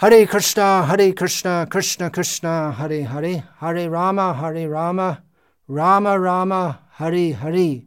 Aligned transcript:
Hare 0.00 0.26
Krishna, 0.26 0.86
Hare 0.86 1.12
Krishna, 1.12 1.66
Krishna 1.68 2.08
Krishna, 2.08 2.72
Hare 2.72 3.04
Hare, 3.04 3.44
Hare 3.58 3.90
Rama, 3.90 4.32
Hare 4.32 4.66
Rama, 4.66 5.22
Rama 5.68 6.18
Rama, 6.18 6.78
Hare 6.92 7.34
Hare. 7.34 7.82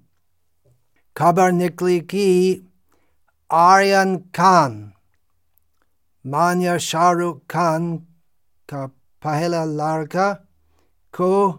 खबर 1.18 1.52
निकली 1.52 2.00
कि 2.00 2.28
आर्यन 3.50 4.18
खान 4.36 4.94
मान्य 6.26 6.78
शाहरुख 6.80 7.42
खान 7.50 7.96
का 8.70 8.86
पहला 9.24 9.64
लड़का 9.64 10.32
को 11.14 11.52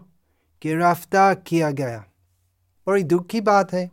गिरफ़्तार 0.61 1.35
किया 1.47 1.71
गया 1.71 2.03
बड़ी 2.87 3.03
दुख 3.03 3.27
की 3.27 3.41
बात 3.41 3.73
है 3.73 3.85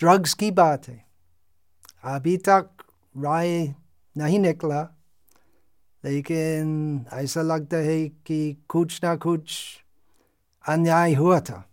ड्रग्स 0.00 0.34
की 0.34 0.50
बात 0.50 0.88
है 0.88 1.04
अभी 2.04 2.36
तक 2.48 2.70
राय 3.14 3.74
नहीं 4.16 4.38
निकला। 4.38 4.82
लेकिन 6.04 7.06
ऐसा 7.12 7.42
लगता 7.42 7.76
है 7.76 8.08
कि 8.08 8.64
कुछ 8.68 9.04
ना 9.04 9.16
कुछ 9.16 9.76
अन्याय 10.68 11.14
हुआ 11.14 11.40
था। 11.40 11.70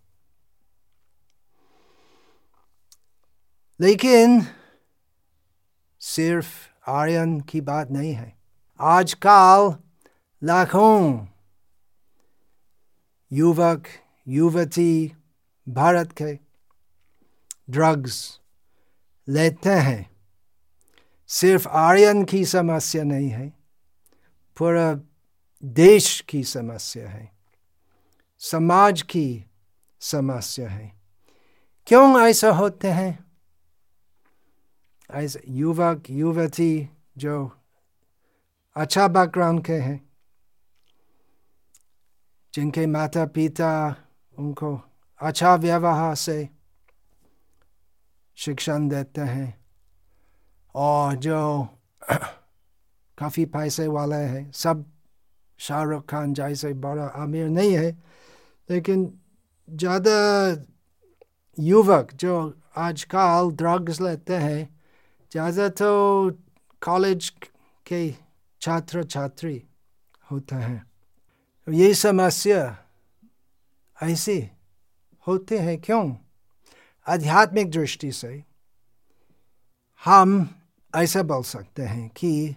लेकिन 3.80 4.46
सिर्फ़ 6.00 6.90
आर्यन 6.90 7.40
की 7.40 7.60
बात 7.60 7.90
नहीं 7.90 8.12
है। 8.12 8.38
आजकल 8.80 9.76
लाखों 10.42 11.26
युवक, 13.32 13.82
युवती 14.28 15.16
भारत 15.68 16.12
के 16.12 16.38
ड्रग्स 17.70 18.40
लेते 19.28 19.70
हैं। 19.70 20.11
सिर्फ़ 21.32 21.68
आर्यन 21.68 22.24
की 22.24 22.44
समस्या 22.44 23.04
नहीं 23.04 23.28
है, 23.28 23.48
पूरा 24.56 25.00
देश 25.64 26.20
की 26.20 26.44
समस्या 26.44 27.08
है, 27.08 27.32
समाज 28.38 29.02
की 29.02 29.44
समस्या 30.00 30.68
है। 30.68 30.92
क्यों 31.86 32.20
ऐसा 32.20 32.50
होते 32.50 32.88
हैं? 32.88 33.24
ऐसे 35.10 35.42
युवक 35.48 36.02
युवती 36.10 36.88
जो 37.18 37.58
अच्छा 38.76 39.08
बैकग्राउंड 39.08 39.64
के 39.64 39.72
हैं, 39.72 40.08
जिनके 42.54 42.86
माता 42.86 43.26
पिता 43.26 43.96
उनको 44.38 44.80
अच्छा 45.20 45.54
व्यवहार 45.54 46.14
से 46.14 46.48
शिक्षण 48.36 48.88
देते 48.88 49.20
हैं 49.20 49.61
और 50.74 51.14
जो 51.14 51.68
काफ़ी 53.18 53.44
पैसे 53.44 53.86
वाले 53.86 54.16
हैं, 54.16 54.52
सब 54.52 54.84
शाहरुख 55.58 56.10
खान 56.10 56.34
जैसे 56.34 56.72
बड़ा 56.74 57.04
आमिर 57.04 57.48
नहीं 57.48 57.72
है, 57.72 57.90
लेकिन 58.70 59.20
ज़्यादा 59.70 60.16
युवक 61.58 62.12
जो 62.14 62.60
आजकल 62.76 63.50
ड्रग्स 63.54 64.00
लेते 64.00 64.34
हैं, 64.34 64.78
ज़्यादा 65.32 65.68
तो 65.68 66.30
कॉलेज 66.82 67.28
के 67.86 68.14
छात्र 68.60 69.04
छात्री 69.04 69.62
होते 70.30 70.56
हैं। 70.56 70.86
ये 71.68 71.94
समस्या 71.94 72.78
ऐसी 74.02 74.50
होते 75.26 75.58
हैं 75.58 75.80
क्यों? 75.80 76.14
आध्यात्मिक 77.08 77.70
दृष्टि 77.70 78.12
से 78.12 78.44
हम 80.04 80.48
ऐसा 80.96 81.22
बोल 81.22 81.42
सकते 81.42 81.82
हैं 81.82 82.08
कि 82.08 82.56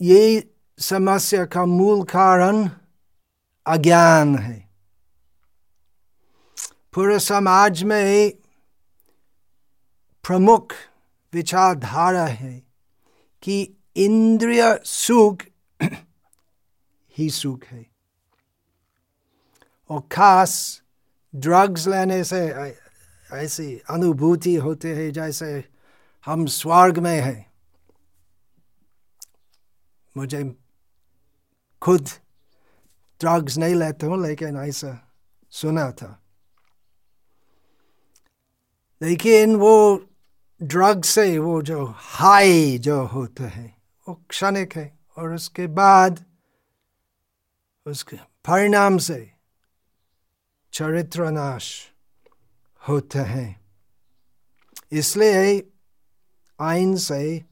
ये 0.00 0.50
समस्या 0.78 1.44
का 1.44 1.64
मूल 1.64 2.04
कारण 2.04 2.70
अज्ञान 3.66 4.36
है। 4.36 4.70
पूरे 6.92 7.18
समाज 7.18 7.82
में 7.82 8.30
प्रमुख 10.26 10.72
विचारधारा 11.32 12.26
है 12.26 12.62
कि 13.42 13.76
इंद्रिय 13.96 14.80
सुख 14.84 15.38
ही 17.18 17.30
सुख 17.30 17.64
है। 17.64 17.86
और 19.90 20.00
खास 20.00 20.82
ड्रग्स 21.34 21.88
लेने 21.88 22.24
से 22.24 22.48
ऐसी 23.32 23.82
अनुभूति 23.90 24.54
होती 24.54 24.88
है 24.88 25.10
जैसे 25.10 25.79
हम 26.26 26.46
स्वर्ग 26.46 26.98
में 26.98 27.20
हैं। 27.20 27.52
मुझे 30.16 30.56
खुद 31.82 32.08
ड्रग्स 33.20 33.58
नहीं 33.58 33.74
लेते 33.74 34.06
हूँ, 34.06 34.22
लेकिन 34.22 34.56
ऐसा 34.56 35.12
सुना 35.50 35.90
था। 35.92 36.22
लेकिन 39.02 39.56
वो 39.56 40.06
ड्रग 40.62 41.02
से 41.02 41.38
वो 41.38 41.62
जो 41.62 41.94
हाई 41.96 42.78
जो 42.78 43.04
होता 43.06 43.44
है, 43.44 43.76
वो 44.08 44.14
क्षणिक 44.28 44.76
है, 44.76 44.98
और 45.16 45.34
उसके 45.34 45.66
बाद 45.66 46.24
उसके 47.86 48.16
परिणाम 48.16 48.98
से 48.98 49.32
चरित्र 50.72 51.30
नाश 51.30 51.90
होते 52.88 53.18
हैं। 53.18 53.60
इसलिए 54.92 55.70
आइन 56.60 56.96
से 56.96 57.44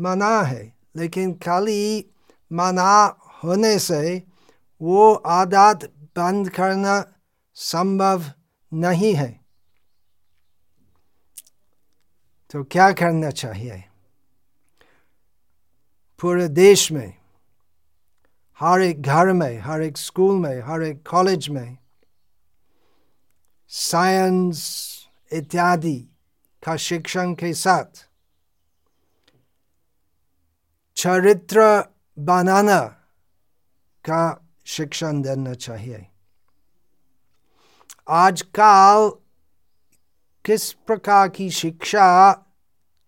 मना 0.00 0.42
है, 0.42 0.72
लेकिन 0.96 1.34
खाली 1.34 2.06
मना 2.52 3.18
होने 3.44 3.78
से 3.78 4.22
वो 4.82 5.14
आदत 5.14 5.92
बंद 6.16 6.50
करना 6.50 7.12
संभव 7.54 8.24
नहीं 8.72 9.14
है। 9.14 9.40
तो 12.50 12.64
क्या 12.64 12.92
करना 12.92 13.30
चाहिए? 13.30 13.84
पूरे 16.20 16.48
देश 16.48 16.92
में, 16.92 17.14
हर 18.60 18.80
एक 18.80 19.02
घर 19.02 19.32
में, 19.32 19.58
हर 19.58 19.82
एक 19.82 19.98
स्कूल 19.98 20.40
में, 20.40 20.62
हर 20.62 20.82
एक 20.82 21.08
कॉलेज 21.08 21.48
में 21.48 21.78
साइंस 23.68 25.06
इत्यादि 25.32 25.96
का 26.66 26.76
शिक्षण 26.76 27.34
के 27.34 27.52
साथ 27.54 28.05
चरित्र 31.06 31.60
बनाना 32.18 32.80
का 34.04 34.22
शिक्षण 34.66 35.20
देना 35.22 35.52
चाहिए 35.54 36.06
आजकल 38.08 39.10
किस 40.44 40.72
प्रकार 40.86 41.28
की 41.28 41.48
शिक्षा 41.50 42.08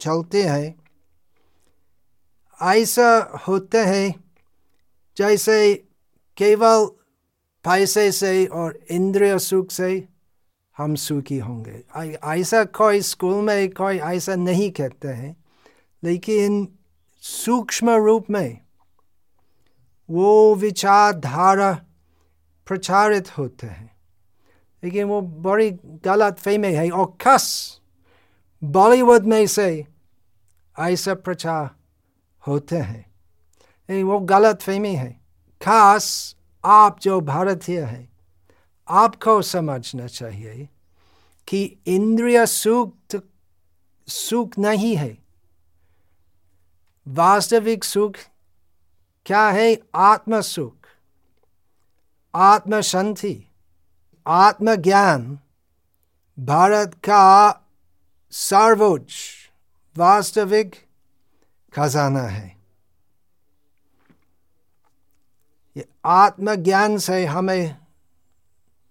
चलते 0.00 0.42
हैं 0.42 0.74
ऐसा 2.60 3.10
होते 3.48 3.78
हैं 3.78 4.14
जैसे 5.16 5.58
केवल 6.36 6.86
पैसे 7.64 8.10
से 8.12 8.46
और 8.46 8.78
इंद्रिय 8.90 9.38
सुख 9.38 9.70
से 9.70 9.92
हम 10.76 10.94
सुखी 10.94 11.38
होंगे 11.38 11.82
ऐसा 12.40 12.64
कोई 12.64 13.00
स्कूल 13.02 13.44
में 13.44 13.70
कोई 13.70 13.98
ऐसा 14.14 14.34
नहीं 14.36 14.70
कहते 14.70 15.08
हैं 15.08 15.36
लेकिन 16.02 16.66
सूक्ष्म 17.18 17.90
रूप 17.90 18.26
में 18.30 18.60
वो 20.10 20.54
विचारधारा 20.54 21.72
प्रचारित 22.66 23.38
होते 23.38 23.66
हैं। 23.66 23.96
लेकिन 24.84 25.04
वो 25.04 25.20
बड़ी 25.20 25.70
गलत 25.84 26.38
फहमी 26.38 26.72
है 26.72 26.90
और 26.90 27.16
खस 27.20 27.78
बॉलीवुड 28.64 29.24
में 29.24 29.46
से 29.46 29.86
ऐसा 30.78 31.14
प्रचार 31.14 31.70
होते 32.46 32.76
हैं। 32.76 33.08
वो 34.02 34.18
गलत 34.18 34.62
फहमी 34.62 34.94
है। 34.94 35.20
खास 35.62 36.36
आप 36.64 37.00
जो 37.00 37.20
भारतीय 37.20 37.80
हैं, 37.80 38.12
आपको 38.88 39.42
समझना 39.42 40.06
चाहिए 40.06 40.68
कि 41.46 41.76
इंद्रिय 41.86 42.46
सुख 42.46 42.94
सुख 44.08 44.58
नहीं 44.58 44.96
है। 44.96 45.27
वास्तविक 47.08 47.84
सुख 47.84 48.14
क्या 49.26 49.48
है? 49.50 49.78
आत्म 49.94 50.40
सुख 50.40 50.74
आत्म 52.34 52.80
शांति 52.80 53.48
आत्मज्ञान, 54.26 55.38
भारत 56.38 56.94
का 56.94 57.60
सर्वोच्च 58.30 59.12
वास्तविक 59.98 60.76
खजाना 61.74 62.22
है। 62.22 62.56
ये 65.76 65.88
आत्मज्ञान 66.04 66.98
से 66.98 67.26
हमें 67.26 67.76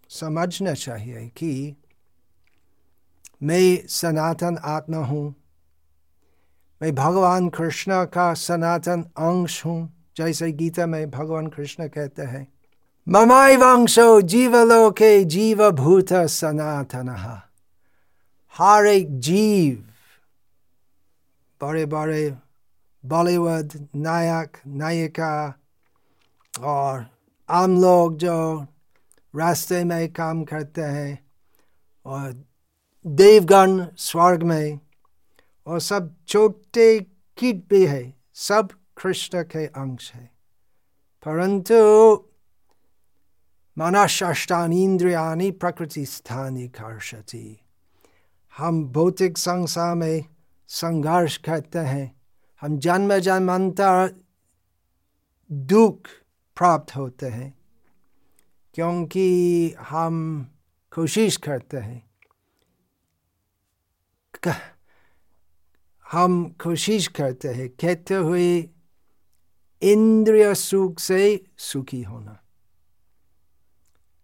समझना 0.10 0.74
चाहिए 0.74 1.28
कि 1.28 1.76
मैं 3.44 3.88
सनातन 3.88 4.58
आत्मा 4.58 4.98
हूँ 4.98 5.37
मैं 6.82 6.94
भगवान 6.96 7.48
कृष्ण 7.50 8.04
का 8.06 8.34
सनातन 8.34 9.02
अंश 9.18 9.66
हूँ 9.66 9.80
जैसे 10.18 10.52
गीता 10.52 10.86
में 10.86 11.10
भगवान 11.12 11.48
कृष्ण 11.48 11.88
कहते 11.88 12.22
हैं 12.22 12.48
ममाई 13.08 13.56
वंशो 13.58 14.10
जीवलोके 14.22 15.24
जीवभूत 15.26 16.14
सनातन 16.30 17.10
हर 18.56 18.86
एक 18.86 19.20
जीव 19.20 19.84
बड़े 21.62 21.86
बड़े 21.86 22.30
बॉलीवुड 23.04 23.74
नायक 23.96 24.58
नायिका 24.68 25.34
और 26.54 27.06
आम 27.50 27.82
लोग 27.82 28.18
जो 28.18 28.38
रास्ते 29.34 29.84
में 29.84 30.12
काम 30.14 30.44
करते 30.44 30.82
हैं 30.82 31.18
और 32.06 32.34
देवगण 33.06 33.86
स्वर्ग 33.98 34.44
में 34.44 34.80
और 35.68 35.80
सब 35.80 36.16
छोटे 36.28 37.00
कीट 37.38 37.70
भी 37.70 37.86
है, 37.86 38.14
सब 38.34 38.70
कृष्ण 38.72 39.44
के 39.44 39.66
अंश 39.66 40.14
है। 40.14 40.26
परंतु 41.26 41.76
मनशाष्टानीन्द्रियानी 43.78 45.52
प्रकृति 45.52 46.06
स्थानी 46.06 46.68
कर्षति। 46.68 47.60
हम 48.58 48.86
भौतिक 48.86 49.38
संसार 49.38 49.96
में 49.96 50.26
संघर्ष 50.68 51.38
करते 51.38 51.80
हैं। 51.80 52.22
हम 52.62 52.78
जन्म 52.78 53.18
जन्मांतर 53.18 54.16
दुख 55.52 56.08
प्राप्त 56.56 56.96
होते 56.96 57.26
हैं, 57.26 57.58
क्योंकि 58.74 59.76
हम 59.80 60.48
कोशिश 60.96 61.38
करते 61.38 61.78
हैं। 61.78 62.08
हम 66.12 66.46
कोशिश 66.50 67.08
करते 67.08 67.48
हैं, 67.48 67.70
कहते 67.70 68.14
हुए 68.14 68.70
इंद्रिय 69.82 70.56
सुख 70.56 71.00
से 71.00 71.46
सुखी 71.58 72.02
होना। 72.02 72.40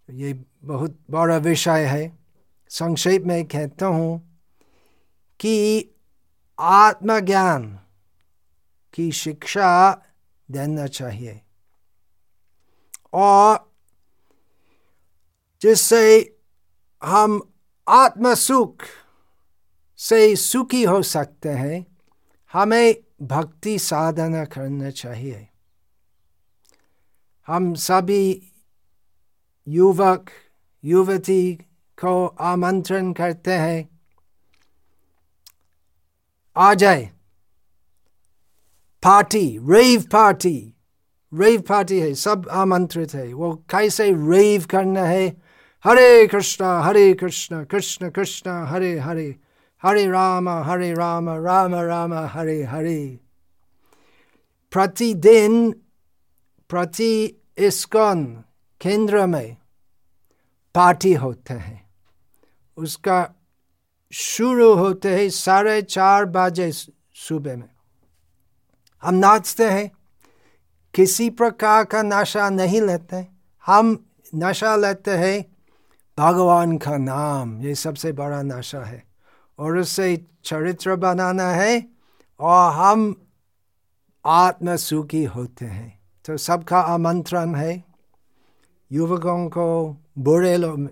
ये 0.09 0.45
बहुत 0.63 0.99
बड़ा 1.11 1.37
विषय 1.37 1.85
है। 1.85 2.19
संक्षेप 2.69 3.23
में 3.23 3.45
कहता 3.45 3.85
हूँ 3.85 4.39
कि 5.39 5.89
आत्मज्ञान 6.59 7.79
की 8.93 9.11
शिक्षा 9.11 10.01
देना 10.51 10.87
चाहिए। 10.87 11.41
और 13.13 13.71
जिससे 15.61 16.37
हम 17.03 17.53
आत्म 17.89 18.33
सुख 18.33 18.77
से 19.97 20.35
सुखी 20.35 20.83
हो 20.83 21.01
सकते 21.01 21.49
हैं, 21.49 21.85
हमें 22.53 22.95
भक्ति 23.21 23.79
साधना 23.79 24.45
करना 24.45 24.89
चाहिए। 24.89 25.47
हम 27.47 27.73
सभी 27.73 28.51
युवक, 29.67 30.29
युवती 30.85 31.53
को 31.99 32.27
आमंत्रण 32.27 33.13
करते 33.13 33.53
हैं। 33.53 33.99
आ 36.57 36.73
जाए। 36.73 37.09
Party 39.03 39.59
rave 39.69 40.01
party 40.01 40.69
rave 41.33 41.61
party 41.61 41.99
है, 41.99 42.13
सब 42.13 42.49
आमंत्रित 42.51 43.13
है। 43.13 43.33
वो 43.33 43.63
कैसे 43.69 44.11
रेव 44.11 44.65
करना 44.69 45.03
है? 45.03 45.27
हरे 45.83 46.27
कृष्णा, 46.27 46.79
हरे 46.79 47.13
कृष्ण 47.13 47.65
कृष्ण 47.65 48.09
कृष्ण, 48.09 48.65
हरे 48.65 48.99
हरे। 48.99 49.35
हरे 49.83 50.07
राम 50.07 50.49
हरे 50.49 50.93
राम 50.93 51.29
राम 51.29 51.75
राम 51.75 52.13
हरे 52.13 52.63
हरे 52.63 53.19
प्रतिदिन 54.71 55.71
प्रति 56.69 57.41
इस्कॉन 57.57 58.43
केंद्र 58.81 59.25
में 59.25 59.57
पार्टी 60.75 61.13
होते 61.13 61.53
हैं। 61.53 61.89
उसका 62.77 63.31
शुरू 64.11 64.73
होते 64.73 65.15
हैं 65.15 65.29
साढ़े 65.29 65.81
चार 65.81 66.25
बजे 66.25 66.71
सुबह 67.13 67.57
में। 67.57 67.69
हम 69.03 69.15
नाचते 69.15 69.69
हैं। 69.71 69.91
किसी 70.93 71.29
प्रकार 71.29 71.83
का 71.83 72.01
नशा 72.01 72.49
नहीं 72.49 72.81
लेते। 72.81 73.27
हम 73.65 74.05
नशा 74.35 74.75
लेते 74.75 75.11
हैं। 75.11 75.57
भगवान 76.17 76.77
का 76.77 76.97
नाम, 76.97 77.61
ये 77.61 77.75
सबसे 77.75 78.11
बड़ा 78.11 78.41
नशा 78.41 78.79
है। 78.79 79.12
और 79.59 79.77
उससे 79.77 80.25
चरित्र 80.45 80.95
बनाना 80.95 81.49
है 81.51 81.87
और 82.39 82.71
हम 82.73 83.15
आत्म 84.25 84.75
सुखी 84.75 85.23
होते 85.23 85.65
हैं। 85.65 85.99
तो 86.25 86.37
सबका 86.37 86.79
आमंत्रण 86.79 87.55
है। 87.55 87.83
युवकों 88.91 89.49
को, 89.49 89.97
बुरे 90.17 90.57
लोग, 90.57 90.89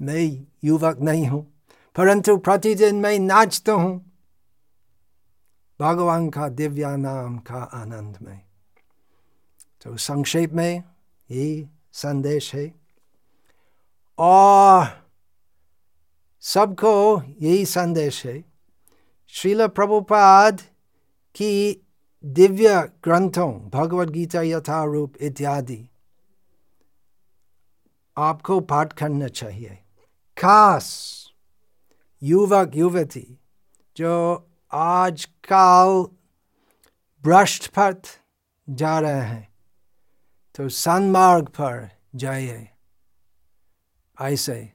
मैं 0.00 0.46
युवक 0.64 0.98
नहीं 1.00 1.26
हूँ, 1.26 1.46
परंतु 1.96 2.36
प्रतिदिन 2.36 2.96
मैं 2.96 3.18
नाचता 3.18 3.72
हूँ। 3.72 3.94
भगवान 5.80 6.28
का 6.30 6.48
दिव्या 6.48 6.96
नाम 6.96 7.38
का 7.38 7.62
आनंद 7.74 8.18
में। 8.22 8.40
तो 9.82 9.96
संक्षेप 9.96 10.52
में 10.52 10.82
यही 11.30 11.66
संदेश 11.92 12.54
है। 12.54 12.74
और 14.18 15.05
सबको 16.42 17.22
यही 17.40 17.64
संदेश 17.66 18.24
है। 18.26 18.44
श्रील 19.28 19.66
प्रभुपाद 19.66 20.60
की 21.36 21.82
दिव्य 22.24 22.80
ग्रंथों, 23.04 23.52
भगवद 23.70 24.10
गीता 24.10 24.42
यथारूप 24.42 25.16
इत्यादि 25.20 25.88
आपको 28.16 28.60
पाठ 28.60 28.92
करना 28.92 29.28
चाहिए। 29.28 29.78
खास 30.36 30.86
युवक, 32.22 32.72
युवती 32.74 33.26
जो 33.96 34.48
आजकल 34.72 36.04
भ्रष्ट 37.24 37.66
पथ 37.68 38.08
जा 38.70 38.98
रहे 38.98 39.20
हैं 39.20 39.48
तो 40.54 40.68
सन्मार्ग 40.68 41.48
पर 41.48 41.88
जाइए। 42.14 42.68
ऐसे 44.18 44.72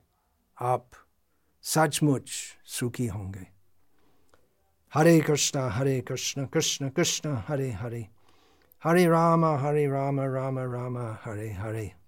आप 0.57 0.89
सचमुच 1.61 2.29
सुखी 2.65 3.07
होंगे। 3.07 3.47
हरे 4.93 5.19
कृष्ण 5.19 5.59
हरे 5.59 6.01
कृष्ण 6.01 6.45
कृष्ण 6.45 6.89
कृष्ण, 6.89 7.37
हरे 7.47 7.71
हरे। 7.71 8.07
हरे 8.83 9.07
राम 9.07 9.45
हरे 9.45 9.87
राम 9.87 10.19
राम 10.19 10.59
राम, 10.59 10.97
हरे 10.97 11.51
हरे। 11.51 12.00